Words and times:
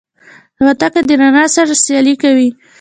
الوتکه 0.59 1.01
د 1.07 1.09
رڼا 1.21 1.45
سره 1.55 1.73
سیالي 1.83 2.15
کوي. 2.23 2.49